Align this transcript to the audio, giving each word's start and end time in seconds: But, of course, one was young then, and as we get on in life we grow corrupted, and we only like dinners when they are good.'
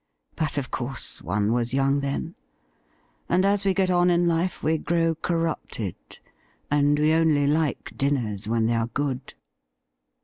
But, 0.35 0.57
of 0.57 0.71
course, 0.71 1.21
one 1.21 1.51
was 1.53 1.75
young 1.75 1.99
then, 1.99 2.33
and 3.29 3.45
as 3.45 3.63
we 3.63 3.75
get 3.75 3.91
on 3.91 4.09
in 4.09 4.27
life 4.27 4.63
we 4.63 4.79
grow 4.79 5.13
corrupted, 5.13 5.95
and 6.71 6.97
we 6.97 7.13
only 7.13 7.45
like 7.45 7.95
dinners 7.95 8.47
when 8.47 8.65
they 8.65 8.73
are 8.73 8.87
good.' 8.87 9.35